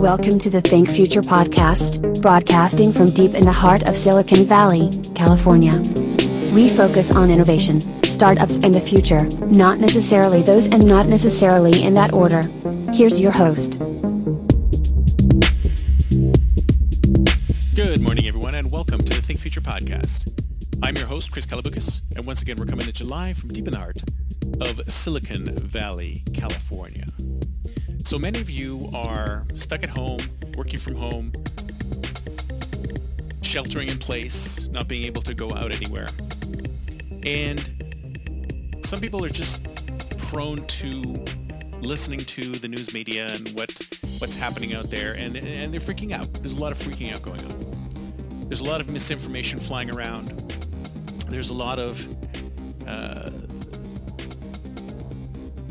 [0.00, 4.90] Welcome to the Think Future podcast, broadcasting from deep in the heart of Silicon Valley,
[5.16, 5.82] California.
[6.54, 9.18] We focus on innovation, startups, and the future,
[9.58, 12.40] not necessarily those and not necessarily in that order.
[12.92, 13.80] Here's your host.
[17.74, 20.32] Good morning, everyone, and welcome to the Think Future podcast.
[20.80, 23.66] I'm your host, Chris Kalaboukis, and once again, we're coming at you live from deep
[23.66, 24.00] in the heart
[24.60, 27.04] of Silicon Valley, California.
[28.08, 30.16] So many of you are stuck at home,
[30.56, 31.30] working from home,
[33.42, 36.08] sheltering in place, not being able to go out anywhere.
[37.26, 37.60] And
[38.82, 39.62] some people are just
[40.16, 41.22] prone to
[41.82, 43.78] listening to the news media and what
[44.20, 46.32] what's happening out there and, and they're freaking out.
[46.32, 48.40] There's a lot of freaking out going on.
[48.48, 50.28] There's a lot of misinformation flying around.
[51.28, 52.08] There's a lot of
[52.86, 53.28] uh,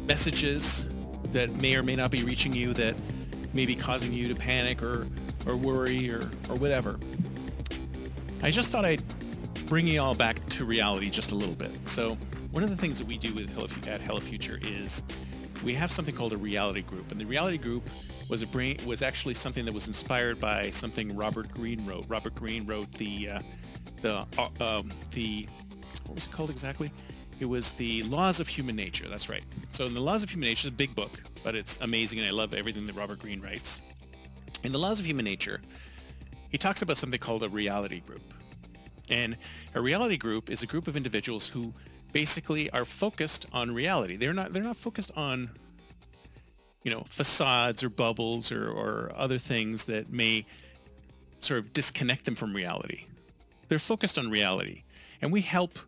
[0.05, 0.85] messages
[1.31, 2.95] that may or may not be reaching you that
[3.53, 5.07] may be causing you to panic or,
[5.45, 6.99] or worry or, or whatever.
[8.43, 9.03] I just thought I'd
[9.65, 11.87] bring you all back to reality just a little bit.
[11.87, 12.17] So
[12.51, 15.03] one of the things that we do with Hello, at Hello Future is
[15.63, 17.11] we have something called a reality group.
[17.11, 17.89] And the reality group
[18.29, 22.05] was a brain, was actually something that was inspired by something Robert Greene wrote.
[22.07, 23.39] Robert Greene wrote the, uh,
[24.01, 25.47] the, uh, um, the,
[26.05, 26.91] what was it called exactly?
[27.39, 29.07] It was the Laws of Human Nature.
[29.07, 29.43] That's right.
[29.69, 32.27] So in the Laws of Human Nature is a big book, but it's amazing, and
[32.27, 33.81] I love everything that Robert Greene writes.
[34.63, 35.61] In the Laws of Human Nature,
[36.49, 38.33] he talks about something called a reality group.
[39.09, 39.37] And
[39.75, 41.73] a reality group is a group of individuals who
[42.11, 44.15] basically are focused on reality.
[44.15, 45.49] They're not they're not focused on
[46.83, 50.45] you know facades or bubbles or, or other things that may
[51.39, 53.05] sort of disconnect them from reality.
[53.67, 54.83] They're focused on reality.
[55.21, 55.79] And we help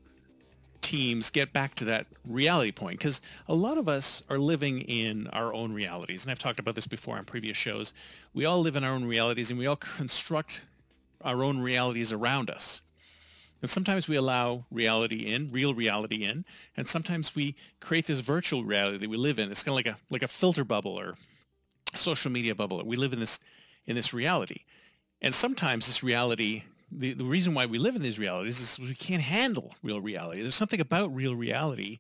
[0.90, 5.28] teams get back to that reality point because a lot of us are living in
[5.28, 7.94] our own realities and i've talked about this before on previous shows.
[8.34, 10.66] We all live in our own realities and we all construct
[11.22, 12.82] our own realities around us.
[13.62, 16.44] And sometimes we allow reality in real reality in
[16.76, 19.52] and sometimes we create this virtual reality that we live in.
[19.52, 21.18] It's kind of like a like a filter bubble or
[21.94, 22.84] social media bubble.
[22.84, 23.40] We live in this
[23.86, 24.62] in this reality.
[25.22, 28.96] And sometimes this reality the, the reason why we live in these realities is we
[28.96, 30.42] can't handle real reality.
[30.42, 32.00] There's something about real reality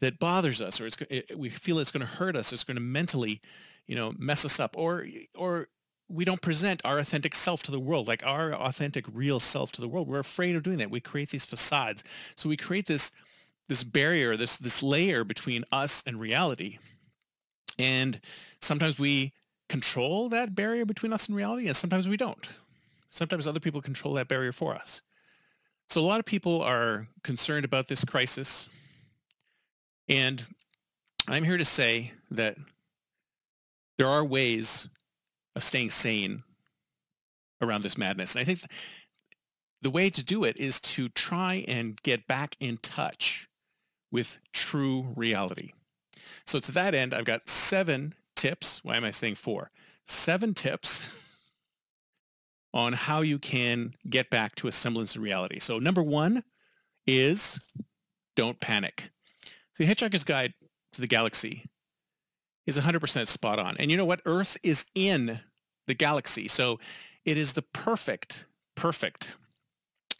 [0.00, 2.52] that bothers us, or it's it, we feel it's going to hurt us.
[2.52, 3.40] It's going to mentally,
[3.86, 5.68] you know, mess us up, or or
[6.08, 9.80] we don't present our authentic self to the world, like our authentic, real self to
[9.80, 10.08] the world.
[10.08, 10.90] We're afraid of doing that.
[10.90, 12.04] We create these facades.
[12.34, 13.12] So we create this
[13.68, 16.78] this barrier, this this layer between us and reality.
[17.78, 18.20] And
[18.60, 19.32] sometimes we
[19.68, 22.48] control that barrier between us and reality, and sometimes we don't.
[23.10, 25.02] Sometimes other people control that barrier for us.
[25.88, 28.68] So a lot of people are concerned about this crisis.
[30.08, 30.46] And
[31.26, 32.56] I'm here to say that
[33.96, 34.88] there are ways
[35.56, 36.42] of staying sane
[37.60, 38.34] around this madness.
[38.34, 38.60] And I think
[39.80, 43.48] the way to do it is to try and get back in touch
[44.10, 45.72] with true reality.
[46.46, 48.84] So to that end, I've got seven tips.
[48.84, 49.70] Why am I saying four?
[50.06, 51.12] Seven tips
[52.74, 55.58] on how you can get back to a semblance of reality.
[55.58, 56.42] So number one
[57.06, 57.58] is
[58.36, 59.10] don't panic.
[59.78, 60.54] The Hitchhiker's Guide
[60.92, 61.64] to the Galaxy
[62.66, 63.76] is 100% spot on.
[63.78, 64.20] And you know what?
[64.26, 65.40] Earth is in
[65.86, 66.48] the galaxy.
[66.48, 66.78] So
[67.24, 69.36] it is the perfect, perfect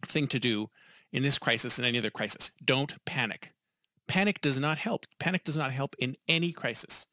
[0.06, 0.70] thing to do
[1.12, 2.50] in this crisis and any other crisis.
[2.64, 3.52] Don't panic.
[4.06, 5.04] Panic does not help.
[5.20, 7.06] Panic does not help in any crisis.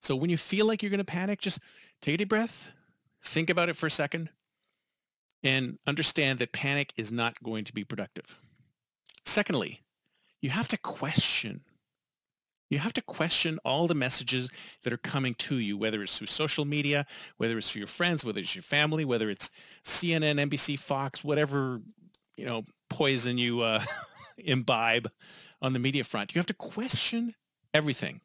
[0.00, 1.60] So when you feel like you're going to panic, just
[2.02, 2.72] take a deep breath,
[3.22, 4.30] think about it for a second,
[5.42, 8.36] and understand that panic is not going to be productive.
[9.24, 9.80] Secondly,
[10.40, 11.62] you have to question.
[12.70, 14.50] You have to question all the messages
[14.84, 17.04] that are coming to you, whether it's through social media,
[17.36, 19.50] whether it's through your friends, whether it's your family, whether it's
[19.84, 21.80] CNN, NBC, Fox, whatever,
[22.36, 23.82] you know, poison you uh,
[24.38, 25.10] imbibe
[25.60, 26.34] on the media front.
[26.34, 27.34] You have to question
[27.74, 28.20] everything.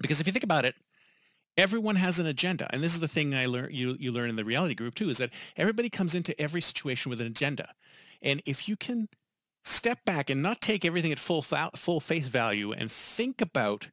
[0.00, 0.74] Because if you think about it,
[1.56, 4.36] everyone has an agenda and this is the thing i learned you, you learn in
[4.36, 7.68] the reality group too is that everybody comes into every situation with an agenda
[8.22, 9.08] and if you can
[9.64, 13.90] step back and not take everything at full full face value and think about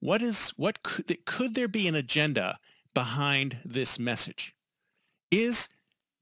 [0.00, 2.58] what is what could could there be an agenda
[2.94, 4.54] behind this message?
[5.30, 5.68] Is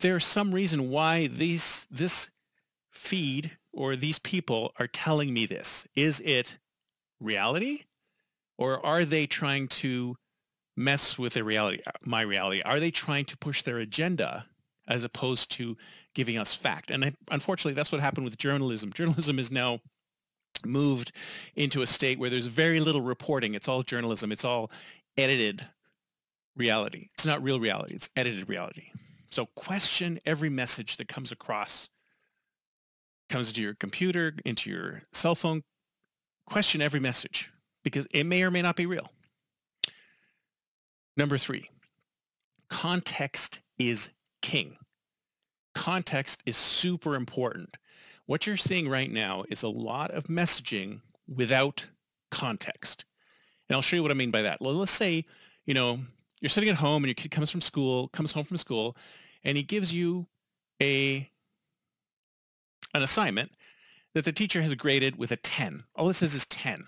[0.00, 2.30] there some reason why these this
[2.90, 5.86] feed or these people are telling me this?
[5.94, 6.58] Is it
[7.20, 7.84] reality?
[8.58, 10.16] Or are they trying to
[10.76, 12.62] mess with their reality, my reality?
[12.62, 14.46] Are they trying to push their agenda
[14.88, 15.76] as opposed to
[16.14, 16.90] giving us fact?
[16.90, 18.92] And I, unfortunately, that's what happened with journalism.
[18.92, 19.80] Journalism is now
[20.64, 21.12] moved
[21.54, 23.54] into a state where there's very little reporting.
[23.54, 24.32] It's all journalism.
[24.32, 24.70] It's all
[25.16, 25.66] edited
[26.56, 27.08] reality.
[27.14, 27.94] It's not real reality.
[27.94, 28.90] It's edited reality.
[29.30, 31.90] So question every message that comes across,
[33.28, 35.62] comes into your computer, into your cell phone.
[36.46, 37.50] Question every message
[37.82, 39.10] because it may or may not be real.
[41.16, 41.70] Number three,
[42.68, 44.76] context is king.
[45.74, 47.76] Context is super important.
[48.26, 51.86] What you're seeing right now is a lot of messaging without
[52.30, 53.04] context.
[53.68, 54.60] And I'll show you what I mean by that.
[54.60, 55.24] Well, let's say,
[55.64, 56.00] you know,
[56.40, 58.96] you're sitting at home and your kid comes from school, comes home from school,
[59.44, 60.26] and he gives you
[60.82, 61.30] a
[62.94, 63.52] an assignment
[64.14, 65.82] that the teacher has graded with a 10.
[65.94, 66.84] All it says is 10.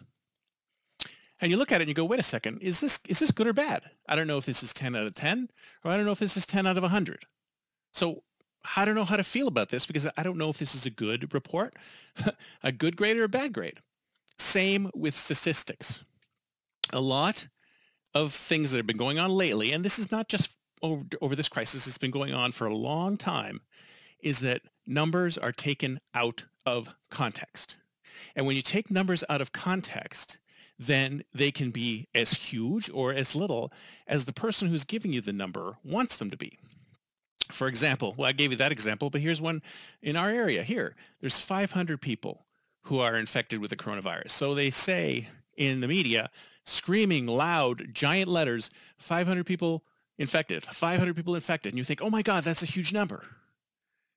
[1.40, 3.30] And you look at it and you go, wait a second, is this is this
[3.30, 3.90] good or bad?
[4.08, 5.48] I don't know if this is 10 out of 10,
[5.84, 7.24] or I don't know if this is 10 out of 100.
[7.92, 8.22] So
[8.76, 10.84] I don't know how to feel about this because I don't know if this is
[10.84, 11.74] a good report,
[12.62, 13.78] a good grade or a bad grade.
[14.38, 16.04] Same with statistics.
[16.92, 17.48] A lot
[18.14, 21.36] of things that have been going on lately, and this is not just over, over
[21.36, 23.60] this crisis, it's been going on for a long time,
[24.20, 27.76] is that numbers are taken out of context.
[28.34, 30.38] And when you take numbers out of context,
[30.78, 33.72] then they can be as huge or as little
[34.06, 36.58] as the person who's giving you the number wants them to be.
[37.50, 39.62] For example, well, I gave you that example, but here's one
[40.02, 40.94] in our area here.
[41.20, 42.44] There's 500 people
[42.82, 44.30] who are infected with the coronavirus.
[44.30, 46.30] So they say in the media,
[46.64, 49.82] screaming loud, giant letters, 500 people
[50.18, 51.72] infected, 500 people infected.
[51.72, 53.24] And you think, oh my God, that's a huge number.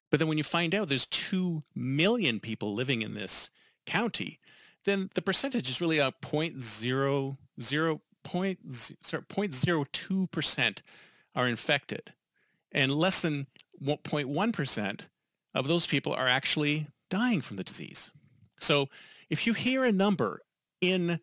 [0.10, 3.50] But then when you find out there's 2 million people living in this
[3.86, 4.40] county,
[4.86, 10.82] then the percentage is really a 0.0, 0, point, sorry, 0.02%
[11.36, 12.14] are infected.
[12.72, 13.48] And less than
[13.84, 15.02] 0.1%
[15.54, 18.12] of those people are actually dying from the disease.
[18.60, 18.88] So
[19.30, 20.42] if you hear a number
[20.80, 21.20] in,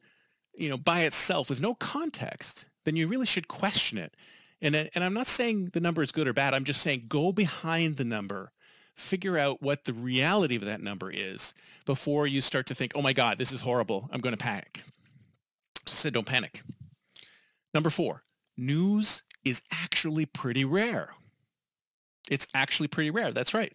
[0.56, 4.14] you know, by itself with no context, then you really should question it.
[4.60, 6.52] And, and I'm not saying the number is good or bad.
[6.52, 8.52] I'm just saying go behind the number
[8.99, 11.55] figure out what the reality of that number is
[11.87, 14.09] before you start to think, oh my God, this is horrible.
[14.12, 14.83] I'm going to panic.
[15.87, 16.62] So don't panic.
[17.73, 18.25] Number four,
[18.56, 21.11] news is actually pretty rare.
[22.31, 23.31] It's actually pretty rare.
[23.31, 23.73] That's right.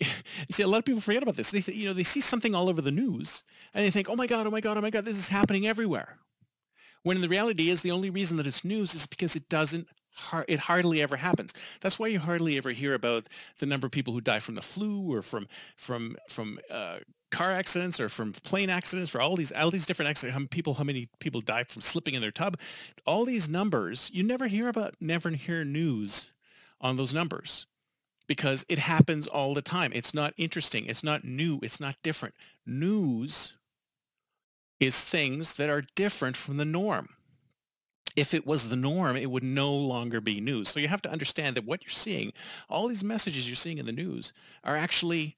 [0.00, 0.06] You
[0.50, 1.50] see, a lot of people forget about this.
[1.50, 3.44] They, th- you know, they see something all over the news
[3.74, 5.66] and they think, oh my God, oh my God, oh my God, this is happening
[5.66, 6.18] everywhere.
[7.04, 9.86] When the reality is the only reason that it's news is because it doesn't
[10.46, 11.52] it hardly ever happens.
[11.80, 13.26] That's why you hardly ever hear about
[13.58, 16.98] the number of people who die from the flu or from from from uh,
[17.30, 19.10] car accidents or from plane accidents.
[19.10, 22.14] For all these all these different accidents, how people how many people die from slipping
[22.14, 22.58] in their tub?
[23.06, 24.94] All these numbers you never hear about.
[25.00, 26.32] Never hear news
[26.80, 27.66] on those numbers
[28.26, 29.90] because it happens all the time.
[29.94, 30.86] It's not interesting.
[30.86, 31.58] It's not new.
[31.62, 32.34] It's not different.
[32.66, 33.54] News
[34.78, 37.08] is things that are different from the norm
[38.18, 40.68] if it was the norm, it would no longer be news.
[40.68, 42.32] So you have to understand that what you're seeing,
[42.68, 44.32] all these messages you're seeing in the news
[44.64, 45.36] are actually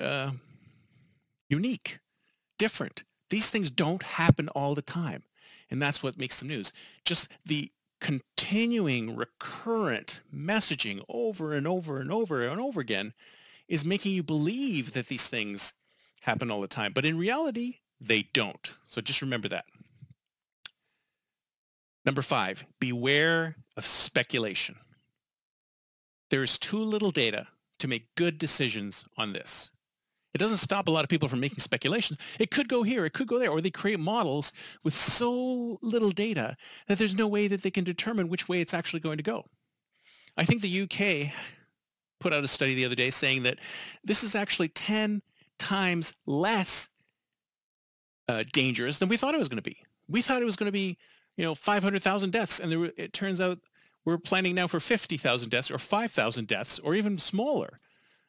[0.00, 0.30] uh,
[1.48, 1.98] unique,
[2.58, 3.04] different.
[3.28, 5.24] These things don't happen all the time.
[5.70, 6.72] And that's what makes the news.
[7.04, 7.70] Just the
[8.00, 13.12] continuing recurrent messaging over and over and over and over again
[13.68, 15.74] is making you believe that these things
[16.22, 16.92] happen all the time.
[16.94, 18.74] But in reality, they don't.
[18.86, 19.64] So just remember that.
[22.06, 24.76] Number five, beware of speculation.
[26.30, 27.48] There is too little data
[27.80, 29.70] to make good decisions on this.
[30.32, 32.20] It doesn't stop a lot of people from making speculations.
[32.38, 34.52] It could go here, it could go there, or they create models
[34.84, 36.56] with so little data
[36.88, 39.46] that there's no way that they can determine which way it's actually going to go.
[40.36, 41.32] I think the UK
[42.20, 43.58] put out a study the other day saying that
[44.04, 45.22] this is actually 10
[45.58, 46.90] times less
[48.28, 49.78] uh, dangerous than we thought it was going to be.
[50.08, 50.98] We thought it was going to be
[51.36, 52.60] you know, 500,000 deaths.
[52.60, 53.58] And it turns out
[54.04, 57.78] we're planning now for 50,000 deaths or 5,000 deaths or even smaller.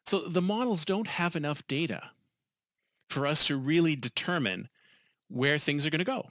[0.06, 2.12] So the models don't have enough data
[3.10, 4.70] for us to really determine
[5.30, 6.30] where things are going to go.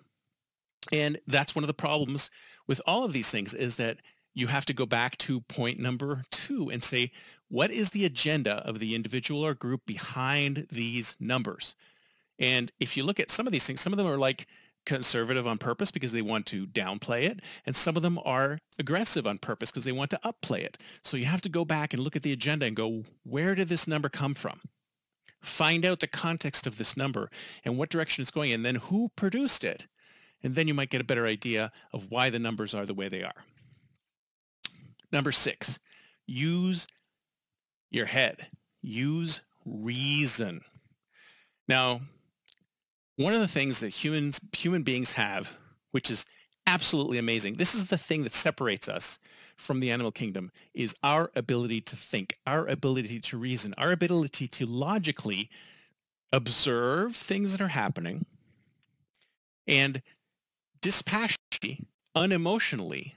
[0.93, 2.31] And that's one of the problems
[2.67, 3.99] with all of these things is that
[4.35, 7.11] you have to go back to point number two and say,
[7.49, 11.75] what is the agenda of the individual or group behind these numbers?
[12.39, 14.47] And if you look at some of these things, some of them are like
[14.87, 19.27] conservative on purpose because they want to downplay it, and some of them are aggressive
[19.27, 20.79] on purpose because they want to upplay it.
[21.03, 23.69] So you have to go back and look at the agenda and go, where did
[23.69, 24.61] this number come from?
[25.43, 27.31] Find out the context of this number
[27.65, 29.87] and what direction it's going, and then who produced it.
[30.43, 33.09] And then you might get a better idea of why the numbers are the way
[33.09, 33.45] they are.
[35.13, 35.79] Number six,
[36.27, 36.87] use
[37.91, 38.49] your head.
[38.83, 40.61] Use reason.
[41.69, 42.01] Now,
[43.17, 45.55] one of the things that humans, human beings have,
[45.91, 46.27] which is
[46.67, 49.19] absolutely amazing, this is the thing that separates us
[49.57, 54.47] from the animal kingdom, is our ability to think, our ability to reason, our ability
[54.49, 55.49] to logically
[56.33, 58.27] observe things that are happening
[59.67, 60.03] and
[60.83, 63.13] dispassionately, unemotionally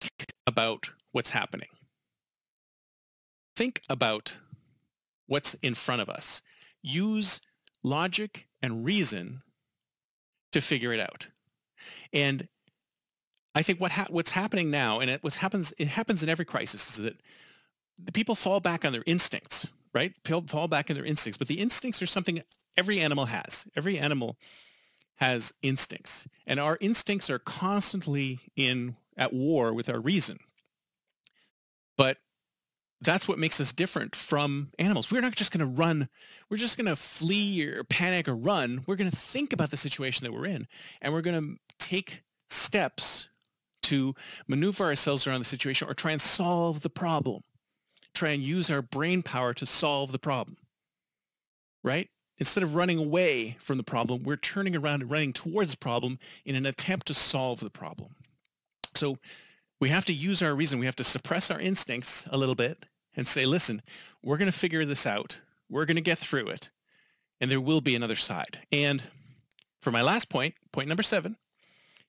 [0.00, 1.68] think about what's happening.
[3.56, 4.36] Think about
[5.26, 6.42] what's in front of us.
[6.82, 7.40] Use
[7.82, 9.42] logic and reason
[10.52, 11.28] to figure it out.
[12.12, 12.48] And
[13.54, 16.44] I think what ha- what's happening now, and it what happens it happens in every
[16.44, 17.20] crisis, is that
[18.02, 20.12] the people fall back on their instincts, right?
[20.24, 22.42] People fall back on their instincts, but the instincts are something
[22.76, 23.68] every animal has.
[23.76, 24.36] Every animal
[25.16, 30.38] has instincts, and our instincts are constantly in at war with our reason.
[31.96, 32.18] But
[33.02, 35.10] that's what makes us different from animals.
[35.10, 36.08] We're not just going to run.
[36.50, 38.84] We're just going to flee or panic or run.
[38.86, 40.66] We're going to think about the situation that we're in,
[41.00, 43.28] and we're going to take steps
[43.84, 44.14] to
[44.46, 47.42] maneuver ourselves around the situation or try and solve the problem.
[48.14, 50.56] Try and use our brain power to solve the problem.
[51.82, 52.08] Right?
[52.36, 56.18] Instead of running away from the problem, we're turning around and running towards the problem
[56.44, 58.14] in an attempt to solve the problem.
[58.94, 59.18] So
[59.80, 60.78] we have to use our reason.
[60.78, 62.84] We have to suppress our instincts a little bit
[63.16, 63.82] and say, listen,
[64.22, 65.40] we're going to figure this out.
[65.68, 66.70] We're going to get through it.
[67.40, 68.58] And there will be another side.
[68.70, 69.02] And
[69.80, 71.36] for my last point, point number seven,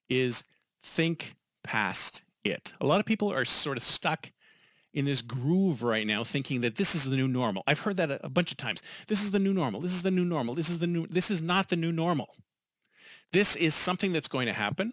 [0.09, 0.43] is
[0.83, 2.73] think past it.
[2.81, 4.31] A lot of people are sort of stuck
[4.93, 7.63] in this groove right now thinking that this is the new normal.
[7.65, 8.81] I've heard that a, bunch of times.
[9.07, 9.79] This is the new normal.
[9.79, 10.53] This is the new normal.
[10.53, 12.35] This is the new this is not the new normal.
[13.31, 14.91] This is something that's going to happen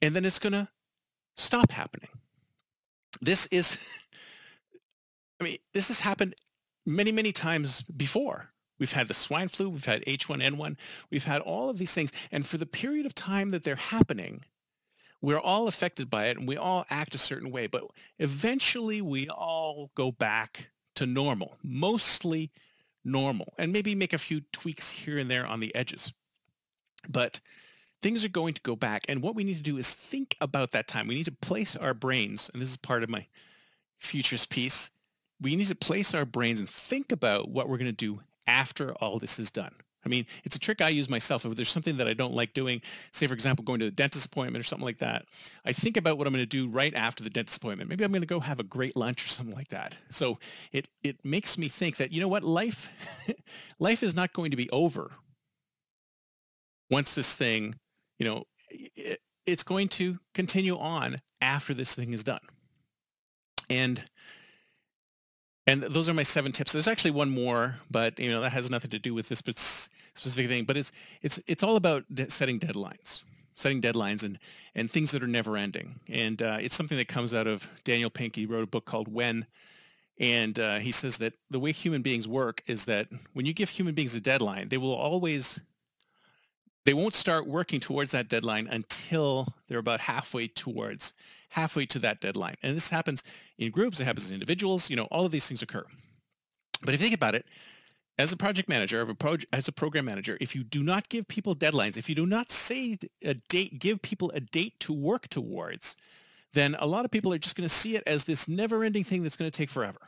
[0.00, 0.68] and then it's going to
[1.36, 2.08] stop happening.
[3.20, 3.78] This is,
[5.40, 6.34] I mean, this has happened
[6.84, 8.48] many, many times before.
[8.78, 10.76] We've had the swine flu, we've had H1N1,
[11.10, 12.12] we've had all of these things.
[12.30, 14.44] And for the period of time that they're happening,
[15.20, 17.66] we're all affected by it and we all act a certain way.
[17.66, 17.84] But
[18.18, 22.50] eventually we all go back to normal, mostly
[23.04, 26.12] normal, and maybe make a few tweaks here and there on the edges.
[27.08, 27.40] But
[28.00, 29.06] things are going to go back.
[29.08, 31.08] And what we need to do is think about that time.
[31.08, 33.26] We need to place our brains, and this is part of my
[33.98, 34.90] futures piece.
[35.40, 38.92] We need to place our brains and think about what we're going to do after
[38.94, 39.74] all this is done.
[40.04, 41.44] I mean, it's a trick I use myself.
[41.44, 42.80] If there's something that I don't like doing,
[43.10, 45.26] say, for example, going to a dentist appointment or something like that,
[45.64, 47.90] I think about what I'm going to do right after the dentist appointment.
[47.90, 49.96] Maybe I'm going to go have a great lunch or something like that.
[50.10, 50.38] So
[50.72, 52.88] it, it makes me think that, you know what, life,
[53.78, 55.10] life is not going to be over
[56.90, 57.74] once this thing
[58.18, 62.40] you know, it, it's going to continue on after this thing is done.
[63.70, 64.02] And
[65.68, 66.72] and those are my seven tips.
[66.72, 69.42] There's actually one more, but you know that has nothing to do with this
[70.14, 70.64] specific thing.
[70.64, 73.22] But it's it's it's all about setting deadlines,
[73.54, 74.38] setting deadlines, and
[74.74, 76.00] and things that are never ending.
[76.08, 78.34] And uh, it's something that comes out of Daniel Pink.
[78.34, 79.46] He wrote a book called When,
[80.18, 83.68] and uh, he says that the way human beings work is that when you give
[83.68, 85.60] human beings a deadline, they will always
[86.86, 91.12] they won't start working towards that deadline until they're about halfway towards
[91.48, 92.54] halfway to that deadline.
[92.62, 93.22] And this happens
[93.58, 95.84] in groups, it happens in individuals, you know, all of these things occur.
[96.84, 97.46] But if you think about it,
[98.18, 99.06] as a project manager,
[99.52, 102.50] as a program manager, if you do not give people deadlines, if you do not
[102.50, 105.96] say a date, give people a date to work towards,
[106.52, 109.22] then a lot of people are just going to see it as this never-ending thing
[109.22, 110.00] that's going to take forever.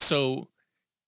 [0.00, 0.48] So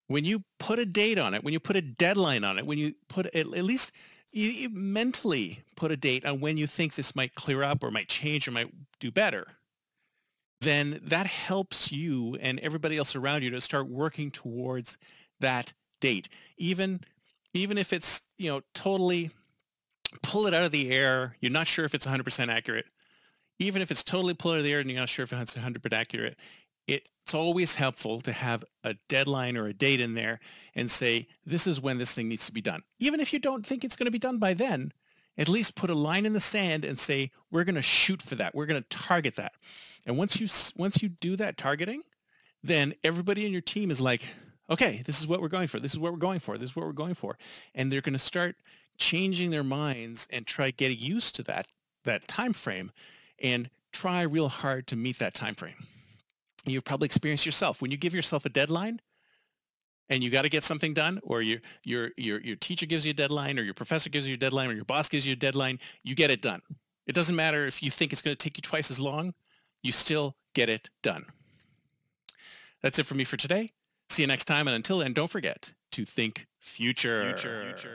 [0.07, 2.77] when you put a date on it, when you put a deadline on it, when
[2.77, 3.93] you put at least
[4.35, 7.89] you, you mentally put a date on when you think this might clear up or
[7.89, 9.47] might change or might do better,
[10.59, 14.97] then that helps you and everybody else around you to start working towards
[15.39, 16.27] that date.
[16.57, 16.99] Even
[17.53, 19.31] even if it's, you know, totally
[20.21, 22.85] pull it out of the air, you're not sure if it's 100% accurate.
[23.59, 25.31] Even if it's totally pull it out of the air and you're not sure if
[25.31, 26.37] it's 100% accurate,
[27.25, 30.39] it's always helpful to have a deadline or a date in there
[30.75, 32.83] and say, this is when this thing needs to be done.
[32.99, 34.93] Even if you don't think it's going to be done by then,
[35.35, 38.35] at least put a line in the sand and say, we're going to shoot for
[38.35, 38.53] that.
[38.53, 39.53] We're going to target that.
[40.05, 42.03] And once you, once you do that targeting,
[42.61, 44.35] then everybody in your team is like,
[44.69, 45.79] okay, this is what we're going for.
[45.79, 46.59] This is what we're going for.
[46.59, 47.39] This is what we're going for.
[47.73, 48.55] And they're going to start
[48.99, 51.65] changing their minds and try getting used to that
[52.03, 52.91] that time frame
[53.41, 55.87] and try real hard to meet that time frame.
[56.65, 58.99] You've probably experienced yourself when you give yourself a deadline
[60.09, 63.11] and you got to get something done or your your your your teacher gives you
[63.11, 65.37] a deadline or your professor gives you a deadline or your boss gives you a
[65.37, 66.61] deadline, you get it done.
[67.07, 69.33] It doesn't matter if you think it's going to take you twice as long,
[69.83, 71.25] you still get it done.
[72.81, 73.73] That's it for me for today.
[74.09, 77.25] See you next time and until then don't forget to think future.
[77.25, 77.75] future.
[77.75, 77.91] future.